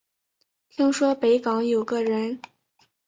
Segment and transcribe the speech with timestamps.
[0.67, 2.41] 听说北港有个人